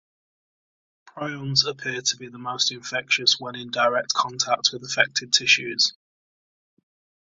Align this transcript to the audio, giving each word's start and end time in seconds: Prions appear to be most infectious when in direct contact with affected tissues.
Prions 1.07 1.63
appear 1.67 2.01
to 2.01 2.17
be 2.17 2.27
most 2.31 2.71
infectious 2.71 3.39
when 3.39 3.53
in 3.55 3.69
direct 3.69 4.15
contact 4.15 4.71
with 4.73 4.81
affected 4.83 5.31
tissues. 5.31 5.93